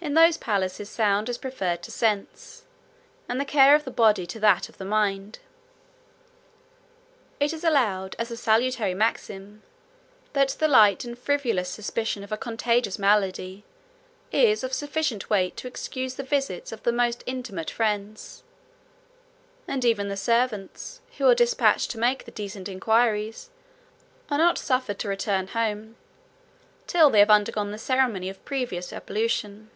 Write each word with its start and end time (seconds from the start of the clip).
In 0.00 0.14
those 0.14 0.38
palaces, 0.38 0.88
sound 0.88 1.28
is 1.28 1.36
preferred 1.36 1.82
to 1.82 1.90
sense, 1.90 2.62
and 3.28 3.38
the 3.38 3.44
care 3.44 3.74
of 3.74 3.84
the 3.84 3.90
body 3.90 4.26
to 4.28 4.40
that 4.40 4.70
of 4.70 4.78
the 4.78 4.84
mind." 4.84 5.40
It 7.38 7.52
is 7.52 7.62
allowed 7.62 8.16
as 8.18 8.30
a 8.30 8.36
salutary 8.36 8.94
maxim, 8.94 9.62
that 10.32 10.50
the 10.50 10.68
light 10.68 11.04
and 11.04 11.18
frivolous 11.18 11.68
suspicion 11.68 12.24
of 12.24 12.32
a 12.32 12.38
contagious 12.38 12.98
malady, 12.98 13.64
is 14.32 14.64
of 14.64 14.72
sufficient 14.72 15.28
weight 15.28 15.58
to 15.58 15.68
excuse 15.68 16.14
the 16.14 16.22
visits 16.22 16.72
of 16.72 16.84
the 16.84 16.92
most 16.92 17.22
intimate 17.26 17.70
friends; 17.70 18.44
and 19.66 19.84
even 19.84 20.08
the 20.08 20.16
servants, 20.16 21.00
who 21.18 21.26
are 21.28 21.34
despatched 21.34 21.90
to 21.90 21.98
make 21.98 22.24
the 22.24 22.30
decent 22.30 22.66
inquiries, 22.66 23.50
are 24.30 24.38
not 24.38 24.56
suffered 24.58 24.98
to 25.00 25.08
return 25.08 25.48
home, 25.48 25.96
till 26.86 27.10
they 27.10 27.18
have 27.18 27.30
undergone 27.30 27.72
the 27.72 27.78
ceremony 27.78 28.30
of 28.30 28.36
a 28.38 28.40
previous 28.40 28.90
ablution. 28.90 29.70